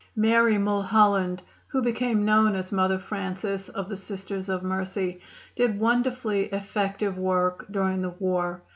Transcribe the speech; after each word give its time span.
Mary 0.15 0.57
Mulholland, 0.57 1.43
who 1.67 1.79
became 1.83 2.25
known 2.25 2.55
as 2.55 2.71
Mother 2.71 2.97
Francis 2.97 3.69
of 3.69 3.87
the 3.87 3.95
Sisters 3.97 4.49
of 4.49 4.63
Mercy, 4.63 5.21
did 5.55 5.79
wonderfully 5.79 6.45
effective 6.45 7.19
work 7.19 7.67
during 7.71 8.01
the 8.01 8.09
war. 8.09 8.63